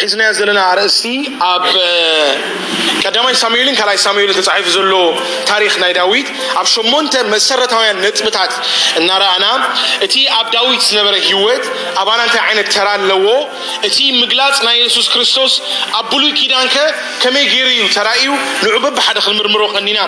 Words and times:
ሒዝና 0.00 0.22
ዘለና 0.38 0.60
ኣርእስቲ 0.72 1.12
ኣብ 1.50 1.64
ቀዳማይ 3.04 3.34
ሳሙኤልን 3.42 3.76
ካይ 3.80 3.98
ሳሙኤልን 4.06 4.36
ተፃፍ 4.38 4.66
ዘሎ 4.76 4.92
ታሪ 5.50 5.64
ናይ 5.82 5.92
ዳዊት 5.98 6.28
ኣብ 6.60 6.66
8ን 6.74 7.08
መሰረታውያን 7.34 7.98
ነጥብታት 8.04 8.52
እናርአና 9.00 9.46
እቲ 10.06 10.14
ኣብ 10.38 10.46
ዳዊት 10.56 10.80
ዝነበረ 10.90 11.16
ሂወት 11.28 11.64
ኣባና 12.02 12.20
ንታይ 12.28 12.44
ይነት 12.52 12.68
ተራ 12.76 12.88
ኣለዎ 13.00 13.26
እቲ 13.88 13.98
ምግላፅ 14.20 14.56
ናይ 14.68 14.76
የሱስ 14.84 15.08
ክርስቶስ 15.14 15.54
ኣብ 16.00 16.06
ብሉይ 16.12 16.32
ኪዳንከ 16.40 16.76
ከመይ 17.22 17.46
ገይርዩ 17.54 17.80
ተራዩ 17.96 18.26
ንዑበብሓደ 18.66 19.18
ክምርምሮ 19.28 19.62
ቀኒና 19.76 19.98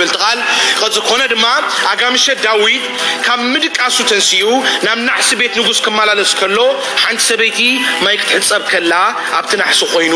ብዝኮነ 0.00 1.20
ድማ 1.32 1.44
ኣጋ 1.90 2.00
ምሸት 2.14 2.38
ዳዊት 2.46 2.84
ካብ 3.26 3.40
ምድቃሱ 3.52 3.96
ተንስኡ 4.10 4.50
ናብ 4.86 4.98
ናሕሲ 5.08 5.30
ቤት 5.40 5.54
ንጉስ 5.60 5.78
ክመላለሱ 5.84 6.30
ከሎ 6.40 6.58
ሓንቲ 7.04 7.20
ሰበይቲ 7.28 7.58
ማይ 8.04 8.16
ክትሕፀብ 8.22 8.62
ከላ 8.72 8.92
ኣብቲ 9.38 9.52
ናሕሲ 9.62 9.80
ኮይኑ 9.94 10.14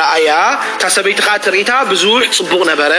ረእያ 0.00 0.30
እታ 0.76 0.82
ሰበይቲካ 0.96 1.28
ትርኢታ 1.46 1.70
ብዙሕ 1.92 2.18
ፅቡቕ 2.38 2.60
ነበረ 2.72 2.92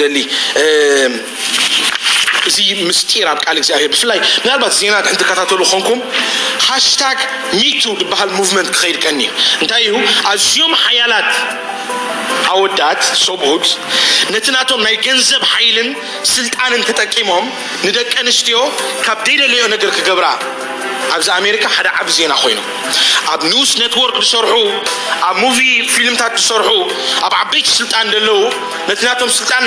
ሪ 0.02 0.04
ኣ 0.04 0.04
ዕ 1.89 1.89
እዚ 2.48 2.58
ምስጢር 2.88 3.26
ኣብቃል 3.32 3.56
ግዚኣብ 3.62 3.82
ብፍላይ 3.94 4.18
ናባት 4.48 4.72
ዜና 4.80 4.94
ንቲ 5.14 5.22
ከታተሉ 5.30 5.60
ንኩም 5.80 6.00
ሃሽታግ 6.66 7.18
ሚቱ 7.58 7.82
ዝሃል 8.00 8.30
መንት 8.56 8.68
ክኸይድቀኒ 8.74 9.20
እንታይ 9.62 9.84
ዩ 9.90 9.94
ኣዝዮም 10.32 10.72
ሓያላት 10.84 11.30
ኣወዳት 12.52 13.02
ሰብት 13.26 13.66
ነቲ 14.34 14.46
ናቶም 14.56 14.80
ናይ 14.86 14.96
ገንዘብ 15.06 15.42
ሓይልን 15.52 15.88
ስልጣንን 16.34 16.82
ተጠቂሞም 16.88 17.46
ንደቂ 17.86 18.10
ኣንስትዮ 18.24 18.58
ካብ 19.06 19.20
ዘይደለኦ 19.28 19.62
ነገር 19.74 19.90
ክገብራ 19.98 20.26
ኣብዚ 21.14 21.28
ኣሜሪካ 21.40 21.64
ሓደ 21.76 21.86
ዓቢ 22.00 22.08
ዜና 22.16 22.32
ኮይኑ 22.42 22.58
ኣብ 23.34 23.40
ኒውስ 23.52 23.70
ነትወርክ 23.80 24.16
ዝሰርሑ 24.28 24.52
ኣብ 25.28 25.36
ሙቪ 25.44 25.58
ፊልምታት 25.94 26.34
ዝሰርሑ 26.42 26.68
ኣብ 27.26 27.34
ዓበይቲ 27.40 27.66
ስልጣን 27.78 28.10
ደለዉ 28.14 28.36
ነቲናቶም 28.90 29.30
ስልጣን 29.38 29.64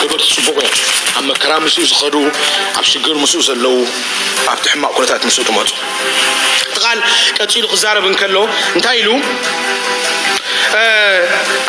ግበርፅቡቅ 0.00 0.70
ኣብ 1.18 1.24
መከራ 1.30 1.52
ምስኡ 1.64 1.82
ዝኸዱ 1.90 2.14
ኣብ 2.78 2.84
ሽግር 2.90 3.14
ምስኡ 3.22 3.40
ዘለው 3.48 3.76
ኣብቲ 4.52 4.64
ሕማቅ 4.74 4.92
ኩነታት 4.96 5.22
ምስ 5.28 5.36
ትመፁ 5.48 5.68
ትል 6.76 6.98
ቀፂሉ 7.38 7.64
ክዛረብከሎ 7.72 8.36
እንታይ 8.76 8.98
ኢሉ 9.02 9.10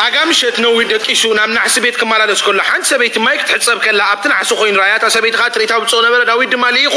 ኣጋምሸት 0.06 0.56
ነዊድ 0.64 0.88
ደቂሱ 0.92 1.22
ናብ 1.38 1.50
ናሕሲ 1.56 1.76
ቤት 1.84 1.96
ክመላለስ 2.00 2.40
ከሎ 2.46 2.58
ሓንቲ 2.68 2.84
ሰበይቲ 2.90 3.16
ማይ 3.26 3.36
ክትሕፀብ 3.40 3.78
ከላ 3.84 4.00
ኣብቲ 4.14 4.24
ናሕሲ 4.32 4.50
ኮይኑ 4.60 4.78
ያ 4.92 4.96
ሰበይትካ 5.16 5.42
ትኢታ 5.56 5.72
ውፅቕ 5.82 6.00
ነበረ 6.06 6.20
ዳዊት 6.30 6.50
ድማ 6.54 6.66
ኹ 6.94 6.96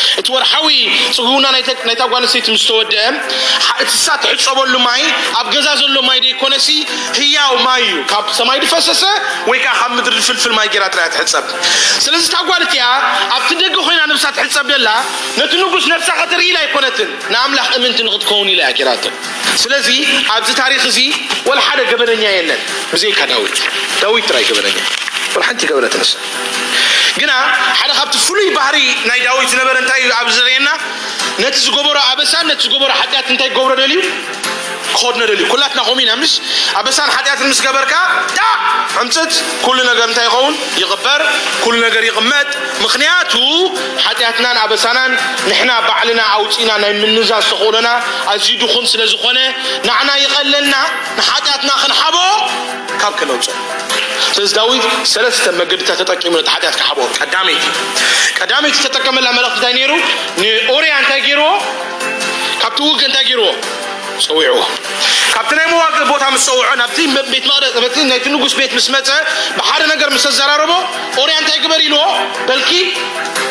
እቲ 0.19 0.27
ወርሓዊ 0.35 0.71
ፅጉቡና 1.17 1.45
ናይ 1.55 1.61
ታጓልሰይቲ 2.01 2.47
ወድአ 2.77 3.03
እቲሳ 3.83 4.05
ትሕፀበሉ 4.23 4.73
ኣብ 5.39 5.47
ገዛ 5.55 5.67
ዘሎ 5.81 5.95
ይ 6.17 6.21
ይኮነ 6.31 6.55
ህያው 7.19 7.53
ማ 7.65 7.69
እዩ 7.83 7.91
ካብ 8.11 8.25
ሰማይ 8.39 8.59
ፈሰሰ 8.73 9.03
ወይ 9.49 9.59
ብ 9.95 9.99
ድሪ 10.07 10.19
ፍልፍል 10.29 10.53
ይ 10.67 10.81
ትፀብ 11.17 11.45
ስለ 12.05 12.15
ታጓልቲ 12.35 12.73
ያ 12.83 12.87
ኣብቲ 13.37 13.49
ደገ 13.63 13.77
ኮይና 13.87 14.01
ሳ 14.25 14.31
ትሕፀብ 14.37 14.69
ላ 14.87 14.89
ነቲ 15.39 15.51
ንጉስ 15.61 15.85
ሳ 16.07 16.09
ከተርኢላ 16.21 16.57
ኣይኮነትን 16.65 17.09
ንምላ 17.33 17.59
እምንቲ 17.77 17.99
ክትከውን 18.15 18.49
ኢ 18.53 18.57
ያ 18.61 18.69
ራት 18.89 19.05
ስለ 19.63 19.71
ኣዚ 20.35 20.49
ክ 20.59 21.51
ሓደ 21.67 21.79
ገበነኛ 21.91 22.23
ለን 22.49 22.61
ብዘይ 22.93 23.11
ዳዳ 23.17 23.31
ይ 24.41 24.51
በኛ 25.69 25.87
ስ 26.11 26.15
ግና 27.19 27.31
ሓደ 27.79 27.89
ካብቲ 27.97 28.15
ፍሉይ 28.27 28.47
ባህሪ 28.57 28.77
ናይ 29.09 29.19
ዳዊት 29.27 29.49
ዝነበረ 29.53 29.75
እንታይ 29.83 30.01
እዩ 30.05 30.11
ኣብ 30.19 30.27
ዘርእየና 30.37 30.69
ነቲ 31.43 31.55
ዝገበሮ 31.65 31.97
ኣበሳን 32.11 32.45
ነቲ 32.51 32.61
ዝገበሮ 32.67 32.91
ሓጋት 32.99 33.27
እንታይ 33.33 33.49
ገብሮ 33.57 33.71
ደልእዩ 33.81 34.01
ክኾድልዩ 34.97 35.41
ኩላትና 35.51 35.79
ሚኢናስ 35.97 36.33
ኣበሳን 36.79 37.09
ሓጢኣት 37.15 37.41
ምስ 37.51 37.59
ገበርካ 37.65 37.93
ዳ 38.37 38.43
ዕምፅት 39.03 39.33
ነገር 39.89 40.05
እንታይ 40.09 40.25
ይኸውን 40.29 40.53
ይቕበር 40.81 41.21
ገር 41.95 42.03
ይቕመጥ 42.09 42.47
ምክንያቱ 42.83 43.33
ሓጢኣትናን 44.05 44.57
ኣበሳናን 44.63 45.11
ንሕና 45.49 45.71
ባዕልና 45.87 46.21
ኣውፅና 46.37 46.69
ናይ 46.83 46.93
ምንዛዝ 47.01 47.43
ዝተኽብሎና 47.49 47.89
ኣዝዩድኹን 48.33 48.85
ስለ 48.93 49.01
ዝኾነ 49.13 49.37
ንዕና 49.87 50.09
ይቐለልና 50.23 50.75
ንሓጢኣትና 51.19 51.71
ክንሓቦ 51.83 52.17
ካብ 53.01 53.13
ነንፁ 53.31 53.47
ስለዚ 54.35 54.51
ዳዊት 54.59 54.83
ለስተ 55.23 55.45
መገድታ 55.59 55.89
ተጠቂሙ 56.01 56.33
ነቲ 56.39 56.49
ጢት 56.79 56.83
በ 56.97 57.01
ቀይቲ 57.33 57.63
ዳይቲ 58.55 58.75
ተጠቀመላ 58.85 59.27
መእቲ 59.37 59.47
እንታይሩ 59.55 59.91
ንኦርያ 60.41 60.93
እይ 61.17 61.31
ዎካብቲ 61.43 62.77
ው 62.87 62.91
እንታይ 63.07 63.25
ገርዎ 63.29 63.47
وع 64.29 64.63
ب 65.49 65.53
ر 65.57 65.59
مرب 65.73 67.09
بر 71.17 71.83
ل 72.49 73.50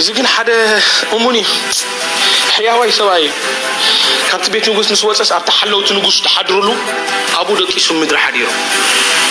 እዚ 0.00 0.06
ግን 0.18 0.26
ሓደ 0.34 0.50
ሙን 1.24 1.36
ሕያዋይ 2.54 2.90
ሰብዩ 2.96 3.26
ካብቲ 4.28 4.46
ቤት 4.54 4.66
ንጉስ 4.70 4.88
ምስ 4.92 5.02
ወፀስ 5.08 5.30
ኣብ 5.36 5.48
ሓለውቲ 5.58 5.88
ንጉስ 5.98 6.16
ተሓድርሉ 6.26 6.68
ኣብኡ 7.40 7.50
ደቂሱ 7.60 7.86
ምድሪ 8.00 8.16
ሓዲሩ 8.24 8.46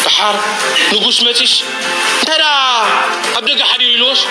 ብሓር 0.06 0.36
ንጉስ 0.94 1.18
መፅስ 1.28 1.54
ኣ 2.32 3.40
ደ 3.48 3.50
ዲሩ 3.82 4.02
ዎስ 4.12 4.22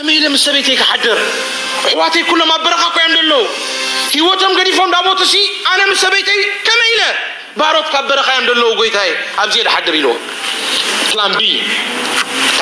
ይመ 0.00 0.08
ም 0.34 0.36
ሰበይተይ 0.44 0.76
ድር 1.04 1.18
ኣሕዋይ 1.94 2.14
ሎም 2.40 2.50
ኣበረኻዮ 2.58 3.18
ዉ 3.38 3.42
ሂወቶም 4.16 4.52
ዲፎ 4.68 4.78
ዳቦ 4.96 5.06
ነ 5.90 5.92
ሰበይተይ 6.04 6.40
መ 7.60 7.62
ሮት 7.76 7.88
ካበረኻ 7.94 8.28
ዎ 8.80 8.82
ይታ 8.88 8.98
ኣብ 9.44 9.50
ድሓድር 9.66 9.96
ዎ 10.12 10.16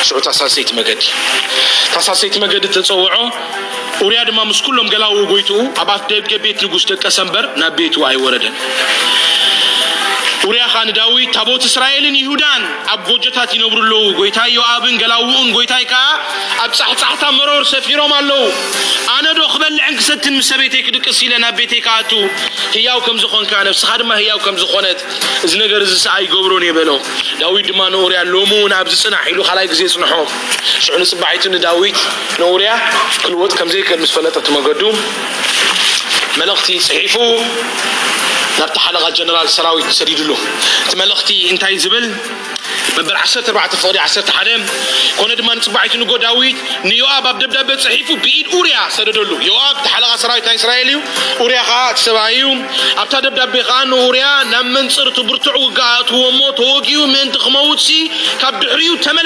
ሳሰይቲ 0.40 0.70
መገዲ 0.78 1.02
ታሳሰይቲ 1.92 2.34
መገዲ 2.44 2.64
ተፀውዖ 2.76 3.06
ርያ 4.10 4.20
ድማ 4.28 4.40
ምስ 4.50 4.60
ኩሎም 4.66 4.88
ገላዊ 4.94 5.16
ጎይትኡ 5.32 5.58
ኣብ 5.82 5.88
ኣፍደገ 5.96 6.30
ቤት 6.44 6.58
ንጉስ 6.64 6.84
ደቀሰንበር 6.90 7.44
ናብ 7.60 7.72
ቤት 7.78 7.94
ኣይወረደን 8.08 8.54
ዉርያ 10.48 10.64
ከ 10.72 10.78
ንዳዊት 10.88 11.28
ታቦት 11.36 11.62
እስራኤልን 11.68 12.16
ይሁዳን 12.20 12.62
ኣብ 12.92 13.00
ጎጆታት 13.08 13.50
ይነብሩለዉ 13.56 14.02
ጎይታዮ 14.18 14.58
ኣብን 14.74 14.94
ገላውኡን 15.02 15.48
ጎይታይ 15.56 15.84
ከዓ 15.92 16.02
ኣብ 16.64 16.72
ፃሕፃሕታ 16.80 17.24
መሮር 17.38 17.62
ሰፊሮም 17.72 18.12
ኣለዉ 18.18 18.44
ኣነ 19.16 19.26
ዶ 19.38 19.40
ክበልዕን 19.54 19.94
ክሰትን 20.00 20.36
ሰቤተይ 20.50 20.82
ክድቅስ 20.86 21.18
ኢለ 21.26 21.32
ናብ 21.44 21.54
ቤተይ 21.60 21.80
ከኣ 21.86 21.98
ህያው 22.76 23.00
ከምዝኮንከ 23.06 23.52
ስኻ 23.80 23.90
ድማ 24.02 24.10
ህያው 24.22 24.38
ከዝኮነት 24.46 25.00
እ 25.46 25.50
ነገር 25.62 25.80
ዝሰኣ 25.92 26.14
ይገብሮን 26.26 26.66
የበሎ 26.68 26.90
ዳዊት 27.42 27.64
ድማ 27.70 27.80
ኡርያ 28.04 28.20
ሎምውንኣብዝፅናሕ 28.34 29.22
ኢሉ 29.32 29.40
ካይ 29.48 29.66
ግዜ 29.72 29.82
ፅንሖ 29.96 30.12
ንፅባቱ 31.02 31.42
ዳዊት 31.66 31.98
ንኡርያ 32.42 32.70
ክልወት 33.24 33.52
ከዘይድ 33.60 34.04
ፈለጥመገዱ 34.18 34.82
መልእክቲ 36.40 36.68
ስሒፉ 36.86 37.14
ፅ 38.56 38.56
ጎ 38.56 38.56
ቤ 38.56 38.56
ያ 38.56 38.56
ዩ 38.56 38.98
ቤ 39.36 39.44
ብ 39.46 39.46
ፅ 39.54 39.56
ር 39.64 39.66
ዎ 40.28 40.30
ድ 59.20 59.22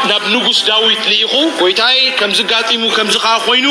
ናብ 0.09 0.25
ንጉ 0.33 0.51
ዳት 0.67 0.85
ኢኹ 0.95 1.31
ይታ 1.71 1.83
ዝጋሙ 2.39 2.83
ኮይኑ 3.45 3.67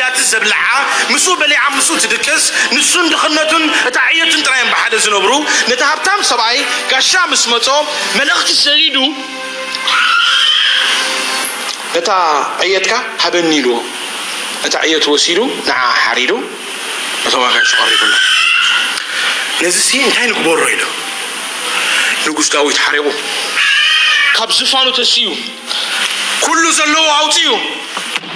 ያ 0.00 0.06
ዘዓ 1.24 1.34
በሊ 1.40 1.52
ትድቅስ 2.04 2.44
ንሱን 2.76 3.06
ድኽነ 3.12 3.38
እታ 3.88 3.98
የቱን 4.18 4.42
ራ 4.52 4.76
ዝነብሩ 5.04 5.32
ቲ 5.70 5.82
ሃብ 5.90 6.00
ሰብይ 6.30 6.58
ጋሻ 6.92 7.12
ስ 7.42 7.46
መ 7.52 7.58
መእቲ 8.18 8.48
ሰዲ 8.64 8.82
ታ 12.08 12.12
ዕየትካ 12.66 12.92
ሃበኒሉ 13.24 13.66
እታ 14.66 14.74
የ 14.92 14.96
ወሲ 15.14 15.26
ይዚይ 19.66 20.26
ሮ 20.30 20.72
ጉ 22.36 23.08
ካብ 24.36 24.50
ዝፋዩ 24.56 24.88
ለዎ 26.50 27.08
ውፅኡ 27.26 27.50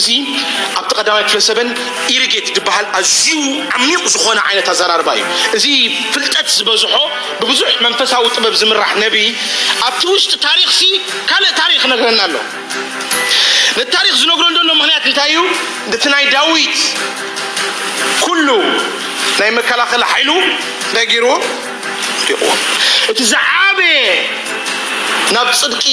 እዚ 0.00 0.08
ኣብቲ 0.78 0.90
ቀዳማ 0.98 1.16
ድፍለሰበን 1.24 1.68
ኢርጌት 2.14 2.46
ድበሃል 2.56 2.86
ኣዝዩ 2.98 3.30
ዓሚቕ 3.78 4.02
ዝኾነ 4.12 4.38
ይነት 4.52 4.68
ኣዘራርባ 4.72 5.08
እዩ 5.16 5.22
እዚ 5.56 5.64
ፍልጠት 6.14 6.46
ዝበዝሖ 6.56 6.92
ብቡዙሕ 7.40 7.70
መንፈሳዊ 7.86 8.24
ጥበብ 8.36 8.54
ዝምራሕ 8.60 8.90
ነብ 9.02 9.16
ኣብቲ 9.88 10.02
ውሽጢ 10.12 10.32
ታሪክ 10.46 10.70
ካልእ 11.30 11.52
ታሪክ 11.60 11.82
ነግረና 11.92 12.20
ኣሎ 12.28 12.36
ነቲ 13.78 13.86
ታሪክ 13.96 14.14
ዝነግረ 14.20 14.46
ዘሎ 14.56 14.68
ምክንያት 14.80 15.04
እንታይ 15.10 15.30
እዩ 15.34 15.42
ቲ 16.02 16.08
ናይ 16.14 16.24
ዳዊት 16.36 16.78
ኩሉ 18.24 18.48
ናይ 19.40 19.50
መከላኸሊ 19.58 20.04
ሓይሉ 20.12 20.30
እናይ 20.92 21.06
ገይርዎ 21.12 21.32
እቲ 23.12 23.18
ዝዓበየ 23.32 23.98
ናብ 25.36 25.48
ፅድቂ 25.62 25.84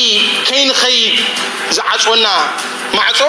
ከይንኸይድ 0.47 1.17
ዝዓፅወና 1.77 2.27
ማዕፀ 2.97 3.19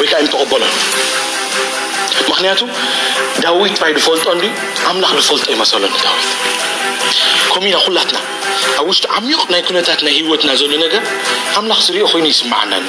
ወይ 0.00 0.08
ከዓ 0.12 0.18
ዩተቕበሎ 0.24 0.62
ምክንያቱ 2.28 2.60
ዳዊት 3.44 3.74
ባይ 3.82 3.92
ዝፈልጦ 3.96 4.26
ዲ 4.42 4.48
ኣምላኽ 4.90 5.12
ዝፈልጦ 5.26 5.44
ይመሰሉዊት 5.54 6.02
ኮሚና 7.52 7.76
ኩላትና 7.84 8.18
ኣብ 8.80 8.86
ውሽጢ 8.90 9.04
ዓሚቕ 9.18 9.40
ናይ 9.52 9.62
ኩነታት 9.68 10.00
ናይ 10.06 10.14
ሂወትና 10.26 10.50
ዘሎ 10.60 10.72
ነገር 10.84 11.02
ኣምላኽ 11.60 11.78
ዝርኦ 11.86 12.06
ኮይኑ 12.12 12.26
ይስመዓናኒ 12.34 12.86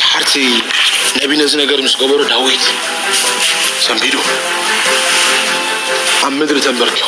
ድሓርቲ 0.00 0.34
ነብነዚ 1.20 1.52
ነገር 1.62 1.78
ምስ 1.86 1.94
ገበሩ 2.02 2.20
ዳዊት 2.32 2.64
ሰንቢዱ 3.86 4.16
ኣብ 6.28 6.34
ምድሪ 6.40 6.58
ተንበርትዮ 6.66 7.06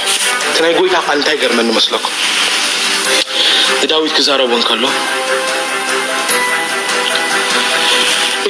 እቲ 0.51 0.57
ናይ 0.67 0.73
ጎይላ 0.79 0.97
ቃል 1.09 1.19
እንታይ 1.21 1.37
ገርመ 1.43 1.61
ንመስለኩም 1.71 2.15
ንዳዊት 3.85 4.13
ክዛረቡ 4.19 4.51
ንከሎ 4.63 4.85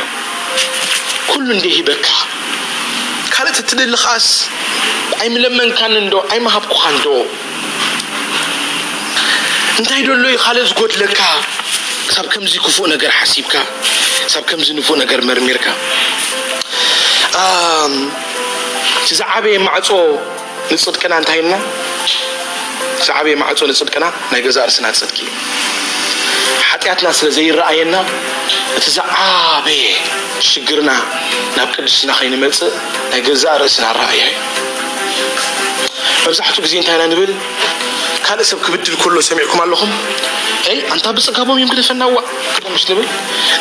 ኩሉ 1.31 1.47
እንደ 1.55 1.65
ሂበካ 1.75 2.07
ካልኦት 3.33 3.67
ትደሊ 3.69 3.95
ካስ 4.03 4.27
ኣይ 5.21 5.27
ምለመንካን 5.35 5.93
ዶ 6.13 6.15
ኣይ 6.33 6.39
ማሃብኩካ 6.47 6.83
ንዶ 6.95 7.07
እንታይ 9.79 10.01
ደሎዩ 10.07 10.35
ካእ 10.43 10.57
ዝጎድለካ 10.69 11.19
ሳብ 12.15 12.25
ከምዚ 12.33 12.53
ክፉእ 12.65 12.87
ነገር 12.93 13.11
ሓብካሳብከምዚ 13.31 14.69
ንፉእ 14.79 14.97
ነገር 15.03 15.19
መርሚርካ 15.29 15.65
ዛዓበየ 19.19 19.55
ማዕ 19.67 19.77
ንፅድቅና 20.73 21.13
እንታይ 21.21 21.37
ኢልና 21.41 21.55
ዓበየ 23.19 23.35
ማዕ 23.41 23.49
ንፅድቅና 23.71 24.05
ናይ 24.31 24.41
ገዛ 24.45 24.57
እርስና 24.67 24.85
ትፅድቂ 24.95 25.17
እ 25.31 25.92
ሓጢኣትና 26.69 27.07
ስለ 27.19 27.27
ዘይረኣየና 27.37 27.95
እቲ 28.77 28.85
ዝዓበየ 28.97 29.83
ሽግርና 30.49 30.91
ናብ 31.57 31.67
ቅዱስና 31.75 32.09
ኸይንመልፅእ 32.19 32.73
ናይ 33.11 33.21
ገዛ 33.29 33.43
ርእስና 33.61 33.85
ኣረአዩ 33.93 34.19
እዩ 34.31 34.35
መብዛሕትኡ 36.25 36.59
ግዜ 36.65 36.73
እንታይ 36.81 36.95
ኢና 36.97 37.03
ንብል 37.13 37.31
ካልእ 38.27 38.45
ሰብ 38.49 38.59
ክብድል 38.65 39.13
ሎ 39.15 39.21
ሰሚዕኩም 39.29 39.59
ኣለኹም 39.65 39.89
ንታ 40.97 41.07
ብፅጋቦም 41.15 41.57
እዮ 41.61 41.65
ክነፈናዋ 41.71 42.13
ስ 42.83 42.95
ብል 42.97 43.07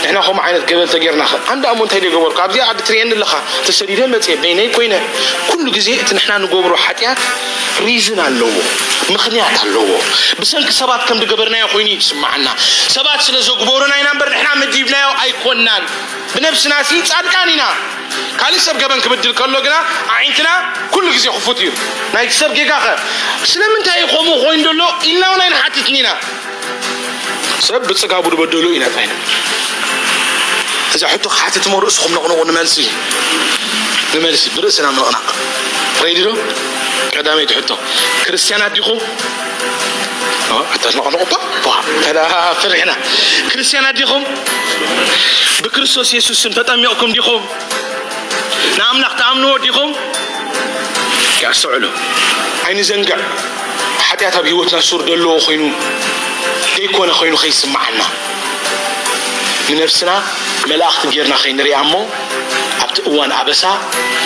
ንና 0.04 0.16
ከም 0.26 0.38
ይነት 0.48 0.64
ገበልተርና 0.70 1.22
ንድ 1.58 1.64
ንታይ 1.78 2.00
በር 2.14 2.34
ኣብዚ 2.44 2.56
ኣዲ 2.70 2.78
ትርየኒ 2.88 3.10
ለካ 3.22 3.32
ተሰዲደ 3.66 4.00
መፅ 4.12 4.26
ነይ 4.60 4.68
ኮይነ 4.76 4.94
ኩሉ 5.48 5.64
ግዜ 5.76 5.88
እ 6.02 6.18
ና 6.18 6.36
ንገብሮ 6.44 6.74
ሓጢያት 6.84 7.20
ሪዝን 7.86 8.20
ኣለዎ 8.26 8.50
ምክንያት 9.14 9.56
ኣለዎ 9.66 9.86
ብሰንኪ 10.42 10.70
ሰባት 10.80 11.02
ከምገበርና 11.08 11.56
ኮይኑ 11.74 11.88
ትስዓና 12.02 12.46
ሰባት 12.96 13.20
ስለ 13.28 13.36
ዘግበሮናና 13.48 14.08
በር 14.20 14.30
ና 14.46 14.52
መዲብናዮ 14.62 15.08
ኣይኮናን 15.24 15.82
ብነፍስና 16.36 16.72
ፃድቃን 17.12 17.50
ኢና 17.56 17.62
ካእ 18.40 18.54
ሰብ 18.66 18.76
በ 18.90 18.94
ክድል 19.04 19.34
ሎ 19.34 19.40
ይትና 20.26 20.48
ዜ 21.22 21.26
ክፉት 21.36 21.58
እዩ 21.62 21.70
ይሰብ 22.28 22.52
ኸ 22.70 22.94
ስምታይ 23.52 24.02
ኸም 24.12 24.26
ይኑ 24.54 24.66
ሎ 24.80 24.86
ኢናውይትኢና 25.12 26.08
ሰብ 27.66 27.82
ብፀጋቡ 27.88 28.24
ደሉ 28.54 28.64
ኢይእ 28.76 28.88
ትእኹም 28.96 29.18
ቁ 31.14 31.28
ብእ 34.32 34.40
ቕዶያዲኹኹ 43.52 44.14
ብስቶስ 45.82 46.08
ስ 46.40 46.48
ጠሚቕኩ 46.68 47.04
ኹ 47.26 47.28
ንኣምናኽቲኣምንወ 48.78 49.54
ዲኹም 49.64 49.90
ኣሰውዕሎ 51.50 51.84
ዓይን 52.66 52.80
ዘንግዕ 52.90 53.18
ሓጢኣት 54.08 54.36
ኣብ 54.40 54.44
ሂይወትና 54.50 54.78
ሱር 54.88 55.00
ደለዎ 55.08 55.30
ኮይኑ 55.46 55.62
ደይኮነ 56.76 57.10
ኮይኑ 57.20 57.34
ከይስምዓልና 57.42 58.02
ንነፍስና 59.74 60.10
መላእኽቲ 60.70 61.02
ጌርና 61.16 61.34
ኸይንርያ 61.42 61.76
እሞ 61.86 61.92
ኣብቲ 62.84 62.96
እዋን 63.10 63.30
ኣበሳ 63.40 63.62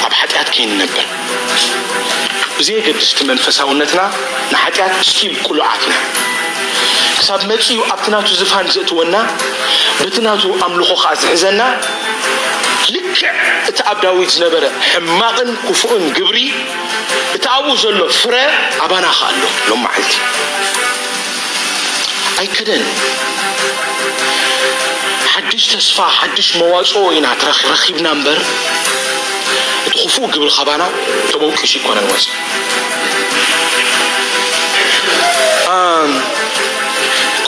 ኣብ 0.06 0.12
ሓጢኣት 0.20 0.48
ከይንነብር 0.54 1.06
እዘገድስቲ 2.62 3.18
መንፈሳውነትና 3.30 4.00
ንሓጢኣት 4.52 4.94
ስኪል 5.10 5.34
ቁሉዓት 5.46 5.82
ኢና 5.88 5.94
ክሳብ 7.18 7.40
መፅኡ 7.50 7.76
ኣብት 7.92 8.06
ናቱ 8.12 8.28
ዝፋን 8.40 8.66
ዘእትወና 8.74 9.14
ብቲናቱ 10.00 10.42
ኣምልኾ 10.66 10.88
ከዓ 11.02 11.10
ዝሕዘና 11.22 11.60
ልክዕ 12.94 13.12
እቲ 13.68 13.78
ኣብ 13.90 13.96
ዳዊት 14.04 14.30
ዝነበረ 14.34 14.64
ሕማቕን 14.90 15.48
ክፉቕን 15.66 16.02
ግብሪ 16.18 16.38
እቲ 17.36 17.44
ኣብኡ 17.56 17.72
ዘሎ 17.82 17.98
ፍረ 18.20 18.34
ኣባና 18.84 19.06
ክኣሎ 19.18 19.40
ሎ 19.68 19.72
ዓልቲ 19.92 20.12
ኣይ 22.40 22.48
ከደን 22.56 22.84
ሓድሽ 25.32 25.64
ተስፋ 25.72 25.98
ሓድሽ 26.18 26.48
መዋፅኦ 26.60 27.02
ወይና 27.08 27.26
ረኪብና 27.72 28.06
በር 28.24 28.40
እቲ 29.88 29.94
ክፉቕ 30.08 30.24
ግብሪ 30.36 30.48
ከባና 30.58 30.82
ተመንቁሽ 31.30 31.72
ይኮነን 31.78 32.08
ወፅ 32.14 32.24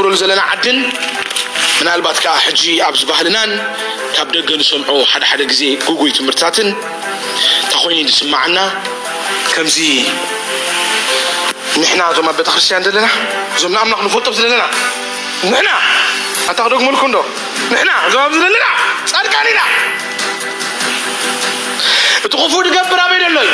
ብሉ 0.00 0.26
ለ 0.30 1.17
ምናልባት 1.80 2.18
ከዓ 2.24 2.32
ሕጂ 2.44 2.62
ኣብ 2.86 2.94
ዝባህልናን 3.00 3.50
ካብ 4.14 4.28
ደገ 4.36 4.50
ንሰምዖ 4.60 4.88
ሓደሓደ 5.10 5.42
ግዜ 5.50 5.62
ጉጉይ 5.86 6.10
ትምህርትታትን 6.18 6.68
ታ 7.72 7.74
ኮይኒ 7.82 7.98
ንስማዓና 8.08 8.58
ከምዚ 9.54 9.78
ንሕና 11.80 12.00
እዞም 12.12 12.26
ኣብ 12.30 12.36
ቤተክርስትያን 12.40 12.84
ዘለና 12.86 13.06
እዞም 13.58 13.76
ኣምናክንፈቶብ 13.82 14.34
ዝደለና 14.38 14.64
ንሕና 15.50 15.70
እንታክደግመልኩምዶ 16.50 17.18
ንሕና 17.72 17.90
እዞ 18.08 18.14
ኣብ 18.26 18.32
ዝደለና 18.38 18.66
ፃድካኒ 19.14 19.46
ኢና 19.54 19.62
እቲ 22.26 22.32
ኽፉ 22.42 22.54
ድገብራ 22.68 23.02
በይደሎዩ 23.10 23.50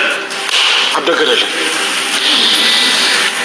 ኣ 0.97 1.07
ደገ 1.11 1.21
ዘለ 1.33 1.43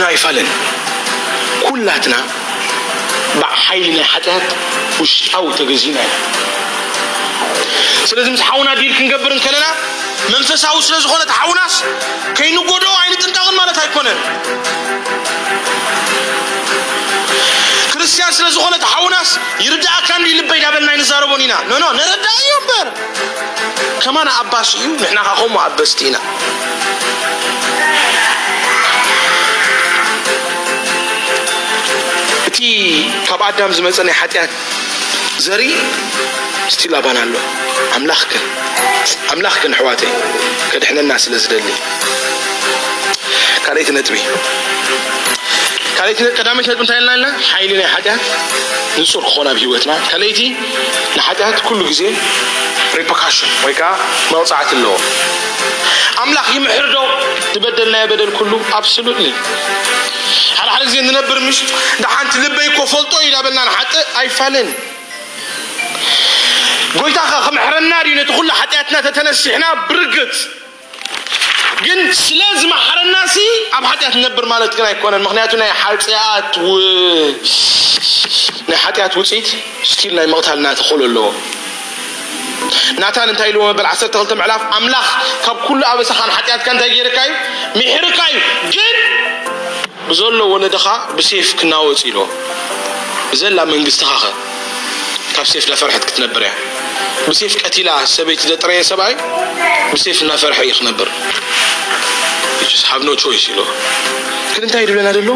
ና 0.00 0.04
ኣይፋለን 0.10 0.48
ኩላትና 1.68 2.14
ብ 3.40 3.42
ሓይሊ 3.64 3.86
ናይ 3.98 4.06
ሓጢያት 4.12 4.46
ውሽጣው 5.02 5.44
ተገዚና 5.58 5.98
ኢ 6.08 6.10
ስለዚ 8.10 8.26
ምስ 8.34 8.40
ሓውና 8.48 8.68
ዲል 8.80 8.92
ክንገብርንከለና 8.98 9.66
መንፈሳዊ 10.34 10.76
ስለዝኾነት 10.88 11.30
ሓውናስ 11.38 11.74
ከይንጎዶኦ 12.38 12.94
ዓይን 13.02 13.14
ጥንቀቕን 13.22 13.56
ማለት 13.60 13.78
ኣይኮነን 13.84 14.18
ክርስትያን 17.92 18.32
ስለዝኾነት 18.38 18.84
ሓውናስ 18.92 19.30
ይርዳእካንዲ 19.66 20.28
ልበይዳበልናይ 20.38 20.96
እንዛረቦን 21.00 21.44
ኢና 21.46 21.54
ኖኖ 21.70 21.84
ነረዳእ 22.00 22.38
እየንበር 22.44 22.88
ከማ 24.04 24.16
ንኣባስ 24.28 24.70
እዩ 24.80 24.86
ንሕናኻኸም 25.02 25.54
ኣበስቲ 25.66 26.00
ኢና 26.10 26.16
እቲ 32.52 32.58
ካብ 33.28 33.40
ኣዳም 33.48 33.70
ዝመፀ 33.76 33.98
ናይ 34.06 34.14
ሓጢት 34.20 34.50
ዘርኢ 35.44 35.64
ስባና 36.74 37.16
ኣሎ 37.24 37.34
ኣምላኽክን 39.32 39.72
ኣሕዋት 39.76 40.00
ዩ 40.06 40.10
ከድሕነና 40.72 41.12
ስለዝደሊ 41.24 41.66
ካይቲ 43.66 43.90
ጥ 44.08 44.18
ዳይ 45.98 46.12
ጥ 46.18 46.76
ታይ 46.90 47.00
ና 47.08 47.10
ና 47.24 47.26
ናይ 47.78 47.88
ሓጢት 47.94 48.20
ንፅር 49.02 49.22
ክኾናኣብ 49.28 49.56
ሂወትና 49.62 49.92
ካይቲ 50.10 50.40
ሓጢት 51.28 51.56
ሉ 51.78 51.80
ግዜ 51.90 52.02
ወይከዓ 53.66 53.90
መውፃዓት 54.34 54.70
ኣዎ 54.76 54.86
ኣምላኽ 56.22 56.46
ይምሕር 56.56 56.86
ዶ 56.94 56.98
በደልና 57.64 57.96
ደል 58.12 58.32
ኣሓደሓደ 60.64 60.86
ዜ 60.92 61.00
ብር 61.28 61.40
ሓንቲ 62.14 62.32
ልበይኮ 62.44 62.78
ፈልጦ 62.92 63.12
ዩ 63.26 63.30
ልና 63.46 63.58
ሓ 63.76 63.80
ኣይፋለን 64.20 64.68
ጎይታኸ 66.98 67.32
ከመሕረና 67.46 67.92
ነ 68.18 68.22
ሉ 68.28 68.40
ሓጢትና 68.60 68.96
ተተነስሕና 69.06 69.64
ብርክት 69.88 70.34
ግን 71.86 72.00
ስለዝመሓረና 72.24 73.16
ኣብ 73.76 73.84
ሓጢያት 73.90 74.16
ብር 74.38 74.46
ማ 74.52 74.56
ኣይኮነ 74.90 75.14
ክንያቱ 75.26 75.52
ናይ 75.62 75.70
ሓጢኣት 75.82 76.60
ውፅኢት 79.20 79.48
ናይ 80.18 80.26
ቕታልና 80.34 80.68
ክእል 80.80 81.02
ኣለዎ 81.08 81.26
ናታን 83.02 83.28
እንታይ 83.32 83.50
ኢዎ 83.56 83.66
በ 83.78 83.82
12 83.90 84.34
ዕላፍ 84.44 84.62
ኣምላ 84.76 84.96
ካብ 85.44 85.58
ኩ 85.66 85.76
ኣበሰኻ 85.92 86.20
ሓጢት 86.36 86.62
ታይ 86.66 86.94
ርካዩ 87.08 87.30
ሕርካ 87.94 88.20
ዩ 88.34 88.38
ግን 88.74 88.96
ብዘሎ 90.08 90.38
ወነድኻ 90.52 90.84
ብፍ 91.16 91.50
ክናወፂሉ 91.58 92.16
ብዘላ 93.32 93.58
መንግስቲኻኸ 93.72 94.22
ካብ 95.36 95.46
ዳፈር 95.72 95.90
ክትነብር 96.06 96.44
ብ 97.26 97.50
ቀትላ 97.62 97.90
ሰበይቲ 98.16 98.42
ዘጥረየ 98.52 98.80
ሰብኣይ 98.92 99.14
ብ 99.92 99.94
እናፈርሐ 100.24 100.58
እይክነብር 100.68 101.08
ን 102.62 102.66
ንታይ 104.64 104.84
ድብለና 104.88 105.08
ሎ 105.28 105.30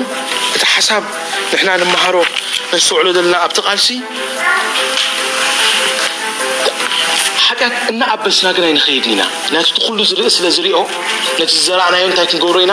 እቲ 0.56 0.62
ሓሳ 0.72 0.88
ንሃሮ 1.92 2.16
ውዕሎ 2.72 3.06
ዘለና 3.16 3.34
ኣብቲ 3.46 3.56
ቃልሲ 3.68 3.88
ሓት 7.44 7.60
እና 7.92 8.02
ኣበስና 8.14 8.46
ና 8.64 8.66
ንድ 8.94 9.04
ና 9.20 9.24
ና 9.54 9.64
ሉ 9.96 10.00
ኢ 10.24 10.52
ስለኦ 10.58 10.82
ቲ 11.52 11.52
ዘርእናዮ 11.66 12.06
ታይ 12.18 12.26
ክንገብሮ 12.30 12.56
ኢና 12.66 12.72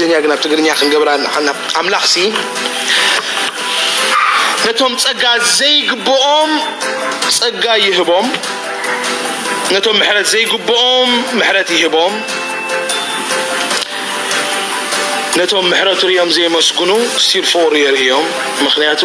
ነቶም 15.39 15.65
ምሕረት 15.71 16.01
ሪኦም 16.09 16.29
ዘይመስግኑ 16.37 16.91
ሲልፎርርእዮም 17.25 18.25
ምክንያቱ 18.65 19.01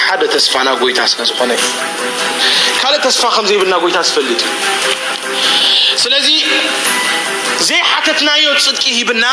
ሓደ 0.00 0.20
ተስፋና 0.34 0.68
ጎይታ 0.80 1.00
ስለዝኾነ 1.12 1.52
እ 1.58 1.68
ካልእ 2.80 2.98
ተስፋ 3.06 3.22
ከዘብልና 3.36 3.74
ጎይታ 3.84 3.98
ዝፈልጥእዩ 4.08 4.50
ስለዚ 6.02 6.28
ዘይ 7.68 7.80
ሓተትናዮ 7.90 8.44
ፅድቂ 8.66 8.84
ሂብና 8.98 9.24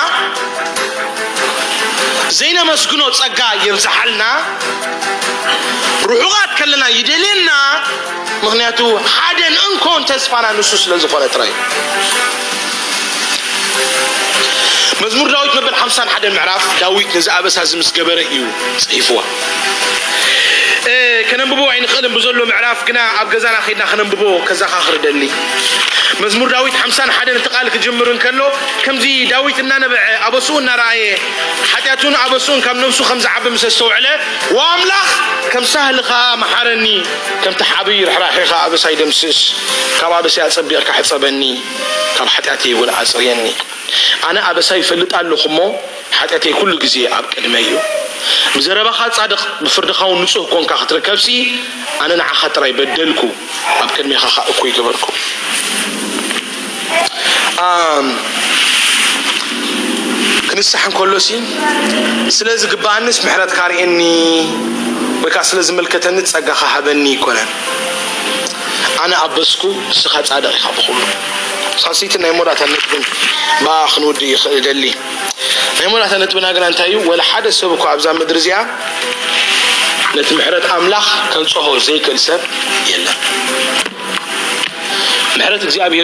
ዘይነመስግኖ 2.40 3.02
ፀጋ 3.20 3.40
ይርዝሓልና 3.66 4.24
ርሑቓት 6.12 6.52
ከለና 6.60 6.84
ይደልየልና 6.98 7.52
ምክንያቱ 8.46 8.80
ሓደ 9.18 9.40
ንእንኮን 9.58 10.04
ተስፋና 10.12 10.46
ንሱ 10.60 10.72
ስለዝኾነ 10.86 11.24
ራእዩ 11.44 11.54
ር 15.02 15.08
ዊት 15.12 16.38
ራፍ 16.50 16.64
ዳዊት 16.82 17.12
ኣበሳ 17.38 17.58
በረ 18.08 18.20
እዩ 18.28 18.36
ፅሒፍ 18.88 19.08
ነብቦ 21.42 21.62
እል 21.80 22.08
ብሎ 22.16 22.26
ራፍ 22.68 22.82
ኣብ 23.22 23.28
ገዛና 23.34 23.56
ድና 23.82 24.02
ብቦ 24.14 24.22
ዛካ 24.62 24.76
ደሊ 25.06 25.22
መዝሙር 26.22 26.50
ዳዊት 26.56 26.76
ሓሳ 26.82 27.00
ሓን 27.16 27.30
ትቃል 27.46 27.68
ክጀምርከሎ 27.74 28.42
ከምዚ 28.86 29.06
ዳዊት 29.32 29.58
እናነብዐ 29.64 30.00
ኣበሱኡን 30.28 30.68
እርእየ 30.74 31.04
ሓጢትን 31.72 32.16
ኣበሱን 32.26 32.60
ካብ 32.66 32.78
ነብሱ 32.84 33.00
ከዝዓብ 33.10 33.46
ስ 33.62 33.64
ዝተውዕለ 33.74 34.06
ኣምላኽ 34.68 35.08
ከምሳልኻ 35.54 36.10
ሓረኒ 36.52 36.86
ከምቲ 37.44 37.62
ሓብይ 37.72 38.00
ርሕራሒኻ 38.10 38.52
ኣበሳይ 38.68 38.96
ደምስስ 39.02 39.40
ካብ 40.00 40.12
ኣበሳይ 40.20 40.44
ኣፀቢቕካ 40.50 40.90
ሕፀበኒ 41.00 41.42
ካብ 42.18 42.28
ሓጢኣተይ 42.36 42.74
ውን 42.82 42.92
ኣፅርየኒ 43.02 43.46
ኣነ 44.30 44.38
ኣበሳይ 44.52 44.80
ይፈልጥ 44.84 45.12
ኣለኹ 45.22 45.44
ሞ 45.58 45.60
ሓጢአተይ 46.20 46.54
ኩሉ 46.60 46.72
ግዜ 46.84 46.96
ኣብ 47.18 47.26
ቅድመ 47.34 47.56
እዩ 47.66 47.72
ብዘረባኻ 48.56 49.00
ጻድቕ 49.18 49.42
ብፍርድኻውን 49.64 50.20
ንፁህ 50.26 50.44
ኮንካ 50.54 50.72
ክትርከብሲ 50.82 51.28
ኣነ 52.04 52.12
ንኻ 52.22 52.42
ጥራይ 52.56 52.72
በደልኩ 52.80 53.22
ኣብ 53.84 53.90
ቅድሜ 53.96 54.12
ኻኸ 54.24 54.36
እኩ 54.52 54.60
ግበርኩ 54.78 55.04
Um, 57.68 58.08
ክንሳሕ 60.50 60.84
ከሎ 60.98 61.14
ስለዝግባኣን 62.38 63.06
ሕ 63.26 63.46
ካርእኒ 63.58 64.00
ወይ 65.24 65.32
ስለዝተኒ 65.50 66.24
ፀጋካ 66.34 66.62
ሃበኒ 66.74 67.06
ይነ 67.14 67.38
ነ 69.12 69.14
ኣ 69.24 69.28
በስ 69.36 69.52
ኻፃ 70.14 70.30
ደቂኻ 70.46 70.66
ብሉ 70.78 70.88
ሰይት 72.00 72.14
ይ 72.16 72.42
ጥ 72.44 72.62
ክንውድ 73.94 74.20
ይእል 74.32 74.82
ይ 74.90 74.94
ጥብና 76.32 76.46
ና 76.64 76.70
ታይዩ 76.82 76.98
ሓደ 77.30 77.46
ሰብ 77.62 77.72
ብዛ 78.00 78.16
ድሪ 78.30 78.38
እዚኣ 78.44 78.60
ቲ 80.30 80.32
ሕ 80.68 80.74
ምላ 80.86 80.96
ንፀሆ 81.46 81.68
ዘክል 81.90 82.18
ሰብ 82.28 82.42
ለን 82.92 83.04
ግኣሔ 85.38 85.54
ስ 85.62 85.64
ላት 85.80 85.94
እ 86.00 86.02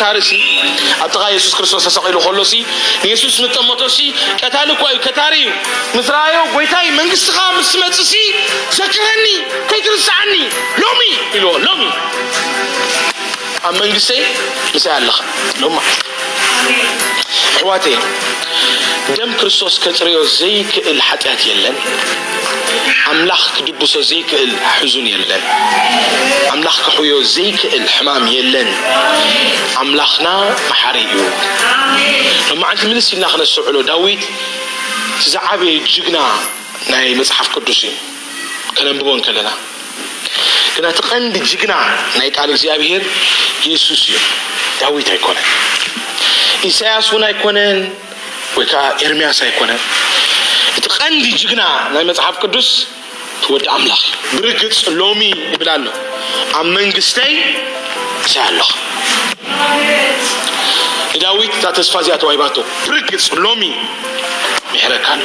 ኣሱስስቶስሰ 0.00 1.96
የሱስ 3.10 3.36
ጠመቶ 3.56 3.82
ቀታ 4.42 4.56
ኳዩ 4.80 4.94
ከታሪ 5.06 5.34
እዩ 5.98 6.02
ስዮ 6.08 6.40
ጎይታይ 6.54 6.86
መንግስቲካ 7.00 7.38
መፅእ 7.56 8.00
ሲ 8.12 8.14
ሰክሐኒ 8.78 9.26
ከይትርስዓኒ 9.70 10.34
ሎሚ 10.82 11.00
ዎሎእ 11.44 11.82
ኣብ 13.68 13.74
መንተ 13.80 14.08
ይ 14.22 14.76
ኣ 14.96 15.14
ሕዋት 17.60 17.86
ደም 19.18 19.30
ክርስቶስ 19.40 19.74
ፅርዮ 19.84 20.16
ዘይክእል 20.38 20.98
ሓጢት 21.06 21.42
ለን 21.62 21.76
ኣምላክ 23.10 23.42
ክድብሶ 23.56 23.92
ዘይክእል 24.10 24.52
ዙን 24.94 25.06
ለን 25.30 25.44
ዘይክእል 27.32 27.84
ለን 28.52 28.68
ኣላኽና 29.80 30.28
ሪ 30.96 31.00
እዩ 31.08 32.54
ምንስኢልና 32.90 33.26
ክነሰውዕሉ 33.32 33.76
ዳዊት 33.88 34.22
ዝዓበየ 35.32 35.74
ጅግና 35.94 36.18
ናይ 36.92 37.06
መፅሓፍ 37.20 37.48
ቅዱስ 37.54 37.80
እዩ 37.88 37.92
ከነንብቦን 38.76 39.20
ከለና 39.26 39.50
ግና 40.76 40.86
እቲ 40.92 41.00
ቀንዲ 41.10 41.36
ጅግና 41.50 41.74
ናይ 42.18 42.28
ቃል 42.36 42.48
እግዚኣብሄር 42.54 43.02
የሱስ 43.72 44.02
እዩ 44.08 44.12
ዳዊት 44.80 45.08
ኣይኮነን 45.14 45.46
ኢሳያስ 46.70 47.08
ውን 47.14 47.24
ኣይኮነን 47.30 47.78
ወይከዓ 48.58 48.82
ኤርምያስ 49.06 49.40
ኣይኮነን 49.48 49.82
እቲ 50.78 50.84
ቀንዲ 50.98 51.24
ጅግና 51.42 51.62
ናይ 51.94 52.04
መፅሓፍ 52.12 52.36
ቅዱስ 52.44 52.70
ትወዲ 53.44 53.64
ኣምላኽ 53.76 54.02
ብርክፅ 54.36 54.78
ሎ 55.00 55.02
ብልሎ 55.60 55.88
ኣብ 56.58 56.66
መንግስተይ 56.76 57.32
ይ 57.34 58.34
ኣሎ 58.46 58.58
እዳዊት 61.16 61.52
ዛተስፋዝያተዋይባቶ 61.64 62.56
ብርግፅ 62.86 63.26
ሎሚ 63.44 63.62
ይሕረካ 64.76 65.06
ኣሎ 65.16 65.24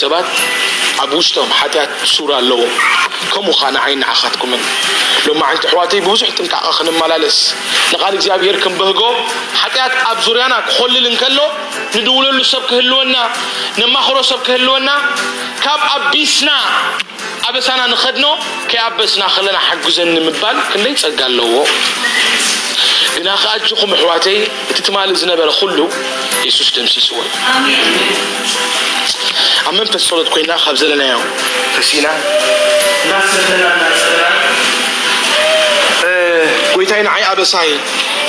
ኣብ 0.00 0.12
ውም 1.14 1.50
ኣለዎ 2.38 2.60
ይንዓካትኩን 3.92 4.52
ሎ 5.24 5.28
ቲ 5.60 5.64
ሕዋትይ 5.72 6.00
ብብዙሕ 6.06 6.28
ጥንካ 6.38 6.54
ክላለስ 6.98 7.38
ንኻ 7.92 8.02
እግዚኣብሔር 8.16 8.56
ክንበህጎ 8.64 9.00
ሓጢት 9.60 9.92
ኣብ 10.10 10.18
ዙርያና 10.26 10.54
ክኮልል 10.68 11.06
ከሎ 11.22 11.38
ንድውለሉ 12.00 12.38
ሰብ 12.52 12.62
ክህልወና 12.70 13.16
ማክሮ 13.94 14.16
ሰብ 14.30 14.40
ክህልወና 14.48 14.88
ካብ 15.64 15.80
ኣቢስና 15.96 16.50
ኣበሳና 17.48 17.80
ንከድኖ 17.94 18.24
ከይኣበስና 18.70 19.22
ክለና 19.36 19.56
ሓግዘ 19.68 19.96
ንምባል 20.14 20.56
ክንደይ 20.72 20.94
ፀጋ 21.04 21.20
ኣለዎ 21.30 21.46
ግና 23.16 23.28
ከኣጅኹ 23.42 23.82
ኣሕዋተይ 23.96 24.38
እቲ 24.70 24.78
ትማሊእ 24.86 25.18
ዝነበረ 25.20 25.48
ሉ 25.78 25.84
የሱስ 26.46 26.68
ደምስስዎል 26.76 27.28
ኣብ 29.68 29.74
መንፈስ 29.80 30.04
ፈለት 30.10 30.28
ኮይና 30.34 30.52
ካብ 30.64 30.74
ዘለናዮ 30.80 31.16
ፈና 31.90 32.06
እና 33.06 33.14
ጎይታይ 36.74 37.02
ይ 37.20 37.24
ኣበሳይ 37.32 37.68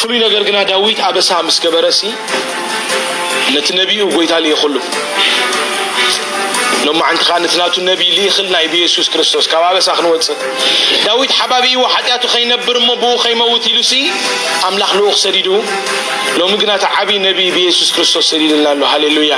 ፍሉይ 0.00 0.18
ነገር 0.24 0.42
ግና 0.48 0.58
ዳዊት 0.70 0.98
ኣበሳ 1.08 1.30
ምስ 1.46 1.56
ገበረሲ 1.64 2.00
ነቲ 3.54 3.68
ነቢኡ 3.80 4.02
ጎይታ 4.16 4.32
ይክሉ 4.52 4.74
ሎ 6.86 6.92
ዓንትካ 7.06 7.30
ነቲ 7.44 7.54
ናብቱ 7.60 7.76
ነቢይ 7.90 8.10
ኽእልናይ 8.36 8.66
ብየሱስ 8.74 9.06
ክርስቶስ 9.14 9.46
ካብ 9.52 9.62
ኣበሳ 9.70 9.86
ክንወፅእ 9.98 10.38
ዳዊት 11.06 11.30
ሓባቢእዎ 11.40 11.82
ሓጢኣቱ 11.94 12.24
ከይነብርሞ 12.34 12.88
ብኡ 13.02 13.12
ከይመውት 13.24 13.66
ኢሉ 13.72 13.78
ኣምላኽ 14.68 14.90
ልዉክ 15.00 15.18
ሰዲድ 15.24 15.48
ሎሚ 16.40 16.52
ግና 16.64 16.72
ዓብይ 17.02 17.18
ነብይ 17.28 17.50
ብየሱስ 17.58 17.90
ክርስቶስ 17.96 18.26
ሰዲድልና 18.32 18.68
ሎ 18.80 18.88
ሃሌሉያ 18.94 19.34